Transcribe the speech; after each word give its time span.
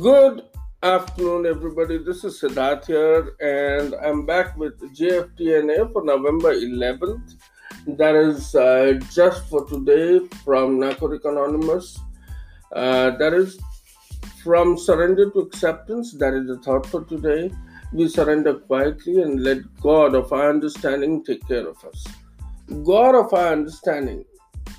Good 0.00 0.42
afternoon, 0.82 1.46
everybody. 1.46 1.96
This 1.96 2.22
is 2.22 2.38
Siddharth 2.38 2.86
here, 2.86 3.34
and 3.40 3.94
I'm 3.94 4.26
back 4.26 4.54
with 4.58 4.78
JFTNA 4.94 5.90
for 5.90 6.04
November 6.04 6.54
11th. 6.54 7.36
That 7.96 8.14
is 8.14 8.54
uh, 8.54 9.00
just 9.10 9.48
for 9.48 9.64
today 9.64 10.26
from 10.44 10.80
Narcotic 10.80 11.24
Anonymous. 11.24 11.98
Uh, 12.72 13.16
that 13.16 13.32
is 13.32 13.58
from 14.42 14.76
surrender 14.76 15.30
to 15.30 15.38
acceptance. 15.38 16.12
That 16.12 16.34
is 16.34 16.46
the 16.46 16.58
thought 16.58 16.84
for 16.84 17.04
today. 17.04 17.50
We 17.90 18.08
surrender 18.08 18.54
quietly 18.54 19.22
and 19.22 19.42
let 19.42 19.58
God 19.80 20.14
of 20.14 20.30
our 20.30 20.50
understanding 20.50 21.24
take 21.24 21.48
care 21.48 21.66
of 21.66 21.82
us. 21.84 22.06
God 22.84 23.14
of 23.14 23.32
our 23.32 23.52
understanding 23.52 24.26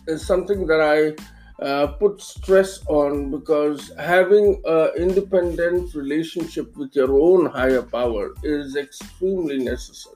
is 0.06 0.24
something 0.24 0.68
that 0.68 0.82
I 0.82 1.16
uh, 1.62 1.88
put 1.88 2.22
stress 2.22 2.86
on 2.88 3.32
because 3.32 3.92
having 3.98 4.62
an 4.66 4.90
independent 4.98 5.94
relationship 5.96 6.76
with 6.78 6.96
your 6.96 7.20
own 7.20 7.48
higher 7.48 7.82
power 7.82 8.34
is 8.44 8.76
extremely 8.76 9.58
necessary. 9.58 10.16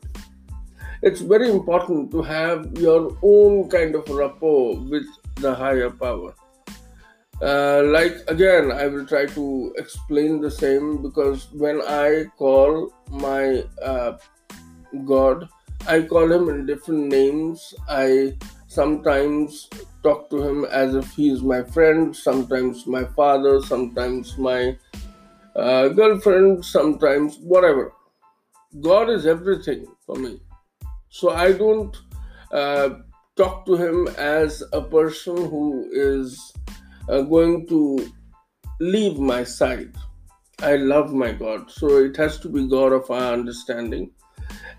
It's 1.02 1.22
very 1.22 1.50
important 1.50 2.12
to 2.12 2.22
have 2.22 2.78
your 2.78 3.18
own 3.24 3.70
kind 3.70 3.96
of 3.96 4.08
rapport 4.10 4.78
with 4.78 5.06
the 5.38 5.56
higher 5.56 5.90
power. 5.90 6.36
Uh, 7.42 7.82
like 7.86 8.18
again, 8.28 8.72
I 8.72 8.86
will 8.86 9.08
try 9.08 9.26
to 9.26 9.74
explain 9.78 10.42
the 10.42 10.52
same 10.52 11.02
because 11.02 11.52
when 11.54 11.82
I 11.82 12.26
call 12.38 12.94
my 13.10 13.64
uh, 13.82 14.20
God, 15.06 15.50
I 15.88 16.04
call 16.04 16.32
him 16.32 16.50
in 16.50 16.68
different 16.68 17.08
names. 17.08 17.74
I 17.90 18.38
sometimes 18.72 19.70
talk 20.02 20.30
to 20.30 20.42
him 20.42 20.64
as 20.66 20.96
if 20.96 21.12
he 21.12 21.30
is 21.30 21.42
my 21.42 21.62
friend, 21.62 22.16
sometimes 22.16 22.88
my 22.88 23.04
father, 23.04 23.60
sometimes 23.62 24.38
my 24.38 24.78
uh, 25.58 25.90
girlfriend, 25.90 26.64
sometimes 26.64 27.38
whatever. 27.40 27.92
God 28.80 29.10
is 29.10 29.26
everything 29.26 29.86
for 30.06 30.16
me. 30.16 30.40
So 31.10 31.32
I 31.32 31.52
don't 31.52 31.98
uh, 32.54 32.90
talk 33.36 33.66
to 33.66 33.76
him 33.76 34.08
as 34.18 34.64
a 34.72 34.82
person 34.82 35.36
who 35.36 35.90
is 35.92 36.54
uh, 37.10 37.24
going 37.24 37.68
to 37.68 38.10
leave 38.80 39.20
my 39.20 39.44
side. 39.44 39.94
I 40.60 40.78
love 40.78 41.12
my 41.12 41.34
God. 41.34 41.70
So 41.70 41.98
it 41.98 42.16
has 42.16 42.40
to 42.40 42.48
be 42.48 42.70
God 42.70 42.94
of 42.94 43.12
our 43.12 43.34
understanding. 43.34 44.12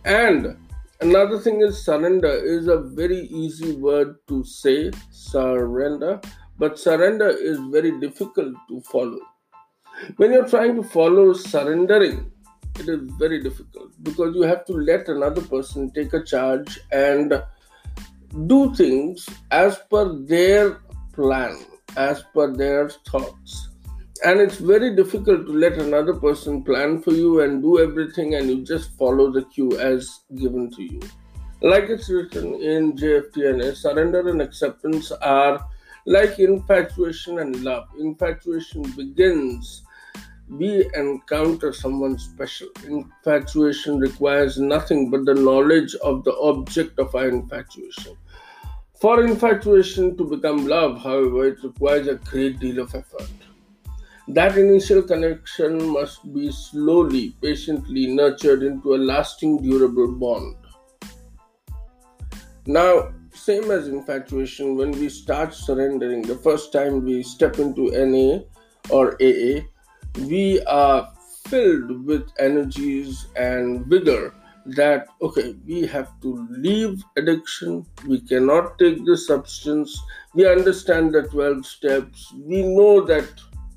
And 0.07 0.57
Another 1.03 1.37
thing 1.41 1.61
is 1.63 1.85
surrender 1.85 2.31
is 2.31 2.69
a 2.69 2.77
very 2.79 3.23
easy 3.27 3.73
word 3.73 4.19
to 4.29 4.45
say, 4.45 4.93
surrender, 5.11 6.21
but 6.59 6.79
surrender 6.79 7.29
is 7.29 7.59
very 7.73 7.99
difficult 7.99 8.55
to 8.69 8.81
follow. 8.83 9.19
When 10.17 10.33
you're 10.33 10.49
trying 10.49 10.77
to 10.77 10.85
follow 10.85 11.33
surrendering, 11.33 12.31
it 12.79 12.89
is 12.89 13.01
very 13.19 13.43
difficult 13.43 13.91
because 14.05 14.37
you 14.37 14.43
have 14.43 14.65
to 14.67 14.75
let 14.75 15.09
another 15.09 15.41
person 15.41 15.91
take 15.91 16.13
a 16.13 16.23
charge 16.23 16.79
and 16.93 17.43
do 18.47 18.73
things 18.73 19.29
as 19.51 19.81
per 19.91 20.05
their 20.21 20.83
plan, 21.13 21.59
as 21.97 22.23
per 22.33 22.53
their 22.57 22.91
thoughts 22.91 23.72
and 24.25 24.41
it's 24.41 24.59
very 24.59 24.95
difficult 24.95 25.47
to 25.47 25.53
let 25.53 25.79
another 25.79 26.15
person 26.15 26.63
plan 26.63 27.01
for 27.03 27.13
you 27.13 27.41
and 27.41 27.61
do 27.61 27.81
everything 27.81 28.35
and 28.35 28.49
you 28.49 28.63
just 28.65 28.97
follow 28.97 29.33
the 29.33 29.43
cue 29.47 29.79
as 29.79 30.21
given 30.37 30.71
to 30.71 30.83
you. 30.83 31.01
Like 31.61 31.89
it's 31.89 32.09
written 32.09 32.55
in 32.55 32.93
jftna 32.93 33.75
surrender 33.75 34.29
and 34.29 34.41
acceptance 34.41 35.11
are 35.11 35.67
like 36.07 36.39
infatuation 36.39 37.41
and 37.41 37.63
love. 37.65 37.89
Infatuation 37.99 38.83
begins. 38.93 39.83
We 40.49 40.89
encounter 40.95 41.73
someone 41.73 42.19
special. 42.19 42.69
Infatuation 42.85 43.99
requires 43.99 44.59
nothing 44.59 45.11
but 45.11 45.25
the 45.25 45.35
knowledge 45.35 45.95
of 45.97 46.25
the 46.25 46.37
object 46.37 46.99
of 46.99 47.15
our 47.15 47.29
infatuation. 47.29 48.17
For 49.01 49.25
infatuation 49.25 50.17
to 50.17 50.25
become 50.25 50.67
love 50.67 51.03
however 51.03 51.47
it 51.47 51.65
requires 51.65 52.07
a 52.07 52.15
great 52.15 52.61
deal 52.61 52.79
of 52.81 52.95
effort 52.95 53.31
that 54.29 54.57
initial 54.57 55.03
connection 55.03 55.91
must 55.91 56.33
be 56.33 56.51
slowly, 56.53 57.37
patiently 57.43 58.07
nurtured 58.07 58.63
into 58.63 58.95
a 58.95 58.97
lasting, 58.97 59.63
durable 59.63 60.13
bond. 60.13 60.57
Now, 62.67 63.13
same 63.35 63.71
as 63.71 63.89
infatuation, 63.89 64.77
when 64.77 64.93
we 64.93 65.09
start 65.09 65.53
surrendering, 65.53 66.23
the 66.23 66.37
first 66.37 66.73
time 66.73 67.05
we 67.05 67.23
step 67.23 67.59
into 67.59 67.91
NA 67.91 68.45
or 68.91 69.15
AA, 69.21 69.63
we 70.21 70.63
are 70.65 71.13
filled 71.47 72.07
with 72.07 72.31
energies 72.39 73.27
and 73.37 73.87
vigor 73.87 74.35
that 74.65 75.09
okay 75.21 75.57
we 75.67 75.85
have 75.87 76.09
to 76.21 76.47
leave 76.51 77.03
addiction 77.17 77.85
we 78.07 78.21
cannot 78.21 78.79
take 78.79 79.05
the 79.05 79.17
substance 79.17 80.01
we 80.35 80.49
understand 80.49 81.13
the 81.13 81.23
12 81.23 81.67
steps 81.67 82.33
we 82.45 82.63
know 82.63 83.05
that 83.05 83.29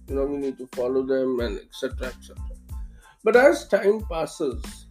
you 0.08 0.16
know 0.16 0.26
we 0.26 0.38
need 0.38 0.58
to 0.58 0.68
follow 0.76 1.04
them 1.04 1.40
and 1.40 1.60
etc 1.60 2.08
etc 2.08 2.36
but 3.24 3.36
as 3.36 3.68
time 3.68 4.02
passes 4.12 4.88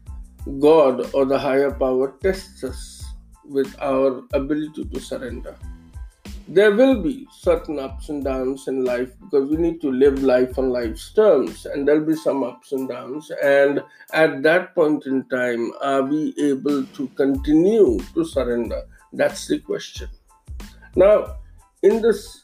god 0.61 1.15
or 1.15 1.25
the 1.25 1.39
higher 1.39 1.71
power 1.71 2.15
tests 2.21 2.65
us 2.65 3.05
with 3.45 3.75
our 3.81 4.23
ability 4.33 4.85
to 4.85 5.01
surrender. 5.01 5.57
There 6.47 6.73
will 6.73 7.03
be 7.03 7.27
certain 7.33 7.79
ups 7.79 8.11
and 8.11 8.23
downs 8.23 8.69
in 8.69 8.85
life 8.85 9.11
because 9.21 9.49
we 9.49 9.57
need 9.57 9.81
to 9.81 9.91
live 9.91 10.23
life 10.23 10.59
on 10.59 10.69
life's 10.69 11.13
terms 11.15 11.65
and 11.65 11.89
there'll 11.89 12.05
be 12.05 12.17
some 12.17 12.45
ups 12.45 12.73
and 12.73 12.87
downs. 12.87 13.31
And 13.43 13.83
at 14.13 14.43
that 14.43 14.75
point 14.75 15.07
in 15.07 15.27
time 15.31 15.73
are 15.81 16.03
we 16.03 16.35
able 16.39 16.85
to 16.85 17.09
continue 17.17 17.99
to 18.13 18.25
surrender? 18.27 18.83
That's 19.15 19.47
the 19.47 19.59
question. 19.61 20.09
Now 20.97 21.37
in 21.83 22.03
this 22.03 22.44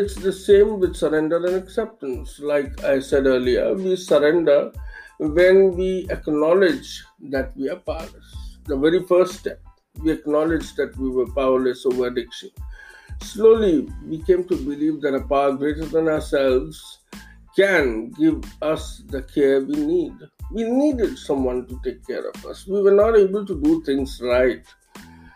it's 0.00 0.14
the 0.14 0.32
same 0.32 0.80
with 0.80 0.96
surrender 0.96 1.36
and 1.46 1.56
acceptance. 1.56 2.40
Like 2.40 2.82
I 2.84 3.00
said 3.00 3.26
earlier, 3.26 3.74
we 3.74 3.96
surrender 3.96 4.72
when 5.18 5.76
we 5.76 6.06
acknowledge 6.08 7.04
that 7.28 7.54
we 7.54 7.68
are 7.68 7.76
powerless. 7.76 8.28
The 8.64 8.78
very 8.78 9.02
first 9.04 9.34
step, 9.40 9.60
we 10.02 10.12
acknowledge 10.12 10.74
that 10.76 10.96
we 10.96 11.10
were 11.10 11.30
powerless 11.32 11.84
over 11.84 12.06
addiction. 12.06 12.48
Slowly, 13.20 13.88
we 14.06 14.22
came 14.22 14.44
to 14.44 14.56
believe 14.56 15.02
that 15.02 15.14
a 15.14 15.20
power 15.20 15.52
greater 15.52 15.84
than 15.84 16.08
ourselves 16.08 17.00
can 17.54 18.10
give 18.12 18.42
us 18.62 19.02
the 19.08 19.22
care 19.22 19.60
we 19.60 19.74
need. 19.74 20.14
We 20.50 20.64
needed 20.64 21.18
someone 21.18 21.66
to 21.66 21.78
take 21.84 22.06
care 22.06 22.26
of 22.26 22.46
us. 22.46 22.66
We 22.66 22.80
were 22.80 22.94
not 22.94 23.18
able 23.18 23.44
to 23.44 23.60
do 23.60 23.82
things 23.82 24.18
right. 24.22 24.64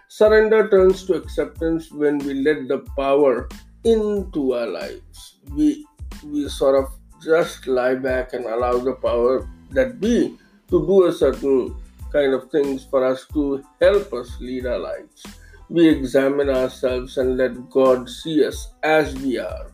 Surrender 0.08 0.70
turns 0.70 1.04
to 1.04 1.14
acceptance 1.14 1.92
when 1.92 2.16
we 2.18 2.32
let 2.34 2.66
the 2.68 2.78
power 2.96 3.46
into 3.84 4.54
our 4.54 4.66
lives. 4.66 5.36
We 5.52 5.86
we 6.24 6.48
sort 6.48 6.82
of 6.82 6.92
just 7.22 7.66
lie 7.66 7.94
back 7.94 8.32
and 8.32 8.44
allow 8.44 8.78
the 8.78 8.94
power 8.94 9.48
that 9.70 10.00
be 10.00 10.38
to 10.70 10.86
do 10.86 11.06
a 11.06 11.12
certain 11.12 11.76
kind 12.12 12.32
of 12.32 12.50
things 12.50 12.84
for 12.84 13.04
us 13.04 13.26
to 13.32 13.64
help 13.80 14.12
us 14.12 14.36
lead 14.40 14.66
our 14.66 14.78
lives. 14.78 15.24
We 15.68 15.88
examine 15.88 16.50
ourselves 16.50 17.18
and 17.18 17.36
let 17.36 17.70
God 17.70 18.08
see 18.08 18.44
us 18.44 18.68
as 18.82 19.14
we 19.16 19.38
are. 19.38 19.72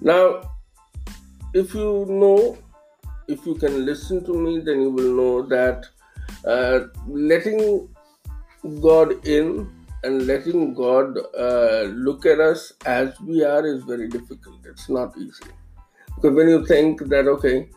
Now, 0.00 0.50
if 1.52 1.74
you 1.74 2.06
know, 2.08 2.56
if 3.28 3.44
you 3.46 3.54
can 3.56 3.84
listen 3.84 4.24
to 4.24 4.34
me, 4.34 4.60
then 4.60 4.80
you 4.80 4.90
will 4.90 5.14
know 5.14 5.42
that 5.42 5.86
uh, 6.46 6.86
letting 7.06 7.88
God 8.80 9.26
in 9.26 9.70
and 10.04 10.26
letting 10.26 10.74
God 10.74 11.18
uh, 11.38 11.82
look 12.06 12.26
at 12.26 12.40
us 12.40 12.72
as 12.84 13.18
we 13.20 13.42
are 13.44 13.66
is 13.66 13.82
very 13.84 14.08
difficult. 14.08 14.64
It's 14.64 14.88
not 14.88 15.16
easy. 15.16 15.50
Because 16.16 16.36
when 16.36 16.48
you 16.48 16.64
think 16.66 17.00
that, 17.08 17.26
okay, 17.26 17.68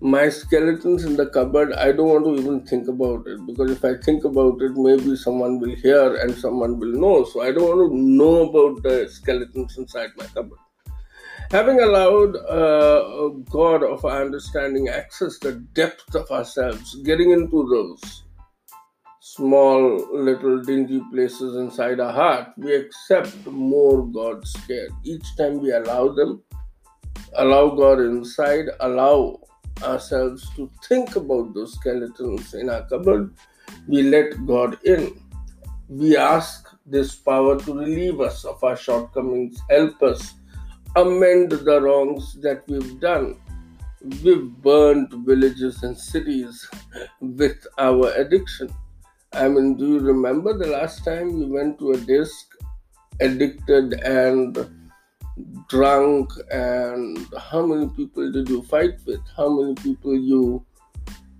my 0.00 0.28
skeleton's 0.28 1.04
in 1.04 1.16
the 1.16 1.26
cupboard, 1.26 1.72
I 1.72 1.92
don't 1.92 2.08
want 2.08 2.24
to 2.26 2.42
even 2.42 2.66
think 2.66 2.88
about 2.88 3.26
it. 3.26 3.44
Because 3.46 3.70
if 3.70 3.84
I 3.84 3.94
think 3.96 4.24
about 4.24 4.60
it, 4.60 4.72
maybe 4.76 5.16
someone 5.16 5.58
will 5.58 5.74
hear 5.74 6.16
and 6.16 6.34
someone 6.34 6.78
will 6.78 6.92
know. 6.92 7.24
So 7.24 7.42
I 7.42 7.52
don't 7.52 7.78
want 7.78 7.92
to 7.92 7.98
know 7.98 8.48
about 8.48 8.82
the 8.82 9.08
skeletons 9.08 9.78
inside 9.78 10.10
my 10.16 10.26
cupboard. 10.26 10.58
Having 11.50 11.80
allowed 11.80 12.36
uh, 12.36 13.28
God 13.50 13.82
of 13.82 14.04
our 14.04 14.22
understanding 14.22 14.88
access 14.88 15.38
the 15.38 15.52
depth 15.72 16.14
of 16.14 16.30
ourselves, 16.30 16.94
getting 17.04 17.30
into 17.30 17.66
those 17.70 18.24
small 19.34 19.80
little 20.12 20.62
dingy 20.62 21.02
places 21.12 21.56
inside 21.56 22.00
our 22.00 22.12
heart, 22.12 22.48
we 22.56 22.74
accept 22.74 23.46
more 23.46 24.06
God's 24.06 24.52
care. 24.66 24.88
Each 25.04 25.36
time 25.36 25.60
we 25.60 25.70
allow 25.72 26.08
them, 26.08 26.42
allow 27.34 27.68
God 27.68 28.00
inside, 28.00 28.66
allow 28.80 29.40
ourselves 29.82 30.48
to 30.56 30.70
think 30.88 31.14
about 31.16 31.52
those 31.54 31.74
skeletons 31.74 32.54
in 32.54 32.70
our 32.70 32.86
cupboard, 32.88 33.34
we 33.86 34.02
let 34.02 34.46
God 34.46 34.78
in. 34.84 35.20
We 35.88 36.16
ask 36.16 36.66
this 36.86 37.14
power 37.14 37.58
to 37.60 37.74
relieve 37.74 38.20
us 38.20 38.44
of 38.46 38.64
our 38.64 38.76
shortcomings, 38.76 39.60
help 39.68 40.02
us 40.02 40.34
amend 40.96 41.52
the 41.52 41.80
wrongs 41.82 42.34
that 42.40 42.62
we've 42.66 42.98
done. 42.98 43.36
we've 44.24 44.50
burned 44.62 45.12
villages 45.26 45.82
and 45.82 45.98
cities 45.98 46.68
with 47.20 47.66
our 47.78 48.12
addiction. 48.12 48.72
I 49.32 49.48
mean, 49.48 49.76
do 49.76 49.86
you 49.86 49.98
remember 50.00 50.56
the 50.56 50.68
last 50.68 51.04
time 51.04 51.30
you 51.30 51.46
went 51.46 51.78
to 51.80 51.92
a 51.92 51.96
disc 51.98 52.46
addicted 53.20 53.94
and 54.00 54.56
drunk? 55.68 56.32
And 56.50 57.18
how 57.38 57.66
many 57.66 57.88
people 57.90 58.32
did 58.32 58.48
you 58.48 58.62
fight 58.62 58.94
with? 59.06 59.20
How 59.36 59.48
many 59.50 59.74
people 59.74 60.14
you 60.14 60.64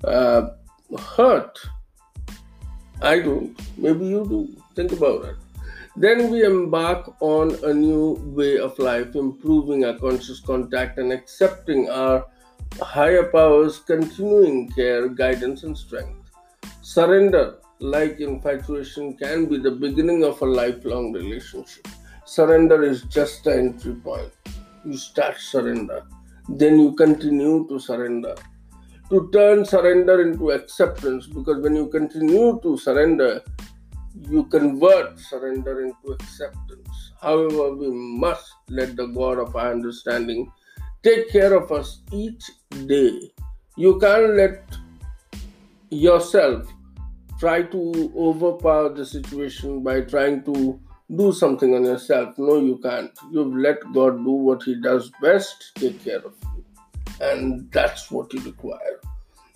uh, 0.04 0.50
hurt? 1.16 1.58
I 3.00 3.20
don't. 3.20 3.58
Maybe 3.78 4.06
you 4.06 4.26
do. 4.28 4.62
Think 4.74 4.92
about 4.92 5.24
it. 5.24 5.36
Then 5.96 6.30
we 6.30 6.44
embark 6.44 7.16
on 7.20 7.56
a 7.64 7.72
new 7.72 8.20
way 8.36 8.58
of 8.58 8.78
life 8.78 9.16
improving 9.16 9.84
our 9.84 9.98
conscious 9.98 10.40
contact 10.40 10.98
and 10.98 11.10
accepting 11.10 11.88
our 11.88 12.26
higher 12.80 13.24
powers 13.24 13.78
continuing 13.78 14.68
care 14.70 15.08
guidance 15.08 15.64
and 15.64 15.76
strength. 15.76 16.30
Surrender 16.82 17.58
like 17.80 18.20
infatuation 18.20 19.16
can 19.16 19.46
be 19.46 19.58
the 19.58 19.70
beginning 19.70 20.24
of 20.24 20.40
a 20.42 20.44
lifelong 20.44 21.12
relationship 21.12 21.86
Surrender 22.28 22.82
is 22.82 23.04
just 23.04 23.44
the 23.44 23.56
entry 23.56 23.94
point. 23.94 24.30
You 24.84 24.98
start 24.98 25.38
surrender, 25.38 26.02
then 26.46 26.78
you 26.78 26.92
continue 26.92 27.66
to 27.68 27.78
surrender. 27.78 28.34
To 29.08 29.30
turn 29.32 29.64
surrender 29.64 30.20
into 30.20 30.50
acceptance, 30.50 31.26
because 31.26 31.62
when 31.62 31.74
you 31.74 31.86
continue 31.88 32.60
to 32.62 32.76
surrender, 32.76 33.42
you 34.28 34.44
convert 34.44 35.18
surrender 35.18 35.86
into 35.86 36.12
acceptance. 36.12 37.12
However, 37.18 37.74
we 37.74 37.88
must 37.90 38.52
let 38.68 38.94
the 38.96 39.06
God 39.06 39.38
of 39.38 39.56
our 39.56 39.72
understanding 39.72 40.52
take 41.02 41.30
care 41.30 41.54
of 41.54 41.72
us 41.72 42.02
each 42.12 42.44
day. 42.86 43.32
You 43.78 43.98
can't 43.98 44.34
let 44.34 44.64
yourself 45.88 46.68
try 47.38 47.62
to 47.62 48.12
overpower 48.16 48.92
the 48.92 49.06
situation 49.06 49.82
by 49.82 50.00
trying 50.00 50.42
to 50.44 50.80
do 51.14 51.32
something 51.32 51.74
on 51.74 51.84
yourself. 51.84 52.36
No, 52.36 52.58
you 52.58 52.78
can't. 52.78 53.10
You've 53.30 53.54
let 53.54 53.80
God 53.92 54.24
do 54.24 54.30
what 54.30 54.62
He 54.62 54.80
does 54.80 55.10
best, 55.22 55.72
take 55.76 56.02
care 56.04 56.18
of 56.18 56.34
you. 56.42 56.64
And 57.20 57.70
that's 57.72 58.10
what 58.10 58.32
you 58.32 58.40
require. 58.40 59.00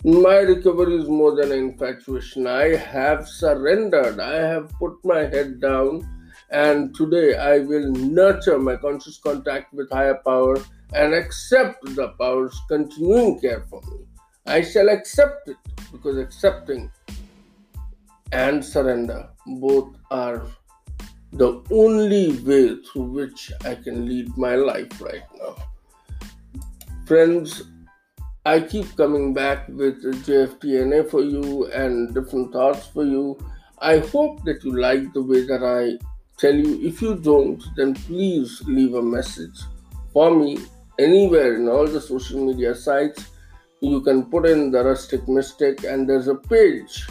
My 0.05 0.39
recovery 0.39 0.95
is 0.95 1.07
more 1.07 1.35
than 1.35 1.51
an 1.51 1.59
infatuation. 1.59 2.45
I 2.45 2.75
have 2.75 3.27
surrendered. 3.27 4.19
I 4.19 4.35
have 4.35 4.69
put 4.71 4.93
my 5.05 5.19
head 5.19 5.61
down. 5.61 6.07
And 6.49 6.93
today 6.93 7.37
I 7.37 7.59
will 7.59 7.89
nurture 7.91 8.59
my 8.59 8.75
conscious 8.75 9.17
contact 9.17 9.73
with 9.73 9.89
higher 9.89 10.19
power 10.25 10.57
and 10.93 11.13
accept 11.13 11.83
the 11.95 12.09
power's 12.19 12.59
continuing 12.67 13.39
care 13.39 13.61
for 13.69 13.81
me. 13.83 14.05
I 14.45 14.61
shall 14.61 14.89
accept 14.89 15.47
it 15.47 15.57
because 15.91 16.17
accepting 16.17 16.91
and 18.33 18.65
surrender 18.65 19.29
both 19.45 19.95
are 20.11 20.45
the 21.33 21.61
only 21.71 22.31
way 22.41 22.75
through 22.83 23.09
which 23.19 23.51
I 23.63 23.75
can 23.75 24.05
lead 24.07 24.35
my 24.37 24.55
life 24.55 25.01
right 25.01 25.23
now. 25.39 25.55
Friends, 27.05 27.63
I 28.45 28.59
keep 28.59 28.95
coming 28.97 29.33
back 29.33 29.67
with 29.69 30.03
JFTNA 30.25 31.09
for 31.09 31.21
you 31.21 31.67
and 31.67 32.13
different 32.13 32.51
thoughts 32.51 32.87
for 32.87 33.05
you. 33.05 33.37
I 33.79 33.99
hope 33.99 34.43
that 34.45 34.63
you 34.63 34.77
like 34.77 35.13
the 35.13 35.23
way 35.23 35.45
that 35.45 35.63
I 35.63 36.03
tell 36.37 36.55
you. 36.55 36.79
If 36.85 37.01
you 37.01 37.15
don't, 37.15 37.63
then 37.75 37.93
please 37.93 38.61
leave 38.65 38.95
a 38.95 39.01
message 39.01 39.59
for 40.11 40.35
me 40.35 40.57
anywhere 40.99 41.55
in 41.55 41.67
all 41.67 41.87
the 41.87 42.01
social 42.01 42.45
media 42.45 42.75
sites. 42.75 43.27
You 43.81 44.01
can 44.01 44.25
put 44.25 44.45
in 44.45 44.71
the 44.71 44.83
Rustic 44.83 45.27
Mystic, 45.27 45.83
and 45.83 46.07
there's 46.07 46.27
a 46.27 46.35
page, 46.35 47.05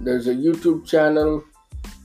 there's 0.00 0.28
a 0.28 0.34
YouTube 0.34 0.86
channel, 0.86 1.42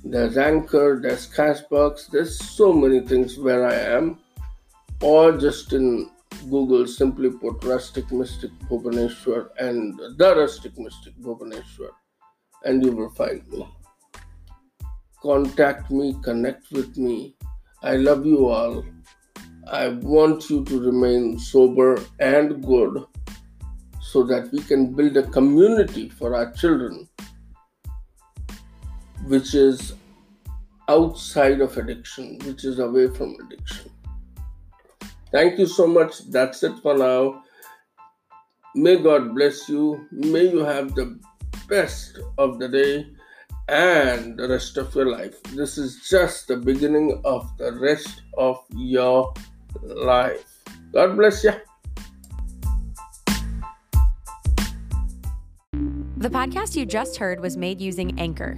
there's 0.04 0.38
Anchor, 0.38 1.00
there's 1.02 1.32
Castbox, 1.32 2.08
there's 2.08 2.40
so 2.40 2.74
many 2.74 3.00
things 3.00 3.38
where 3.38 3.68
I 3.68 3.76
am. 3.76 4.20
Or 5.02 5.38
just 5.38 5.74
in 5.74 6.10
Google, 6.50 6.88
simply 6.88 7.30
put 7.30 7.64
Rustic 7.64 8.12
Mystic 8.12 8.52
Bhubaneswar 8.70 9.50
and 9.60 10.00
the 10.18 10.36
Rustic 10.36 10.78
Mystic 10.78 11.14
Bhubaneswar, 11.22 11.92
and 12.64 12.84
you 12.84 12.92
will 12.92 13.10
find 13.10 13.48
me. 13.50 13.68
Contact 15.22 15.92
me, 15.92 16.16
connect 16.24 16.72
with 16.72 16.98
me. 16.98 17.36
I 17.82 17.98
love 17.98 18.26
you 18.26 18.48
all. 18.48 18.84
I 19.72 19.90
want 19.90 20.50
you 20.50 20.66
to 20.66 20.80
remain 20.80 21.40
sober 21.40 22.02
and 22.20 22.64
good 22.64 23.06
so 24.02 24.24
that 24.24 24.52
we 24.52 24.60
can 24.60 24.94
build 24.94 25.16
a 25.18 25.24
community 25.24 26.10
for 26.10 26.36
our 26.36 26.52
children 26.52 27.08
which 29.28 29.56
is 29.56 29.94
outside 30.90 31.62
of 31.62 31.78
addiction, 31.78 32.40
which 32.46 32.66
is 32.66 32.80
away 32.80 33.08
from 33.08 33.36
addiction. 33.46 33.90
Thank 35.32 35.58
you 35.58 35.66
so 35.66 35.88
much. 35.88 36.30
That's 36.30 36.62
it 36.64 36.78
for 36.82 36.98
now. 36.98 37.44
May 38.76 38.98
God 38.98 39.34
bless 39.36 39.70
you. 39.70 40.08
May 40.12 40.50
you 40.50 40.60
have 40.60 40.96
the 40.96 41.20
best 41.68 42.20
of 42.38 42.60
the 42.60 42.68
day 42.68 43.08
and 43.68 44.38
the 44.38 44.48
rest 44.50 44.78
of 44.78 44.94
your 44.94 45.10
life. 45.10 45.42
This 45.56 45.78
is 45.78 46.08
just 46.10 46.48
the 46.48 46.58
beginning 46.58 47.22
of 47.24 47.50
the 47.58 47.74
rest 47.80 48.22
of 48.38 48.58
your 48.76 49.34
life. 49.82 50.64
God 50.92 51.16
bless 51.16 51.44
you. 51.44 51.54
The 56.18 56.30
podcast 56.30 56.76
you 56.76 56.86
just 56.86 57.18
heard 57.18 57.40
was 57.40 57.58
made 57.58 57.82
using 57.82 58.18
Anchor. 58.20 58.58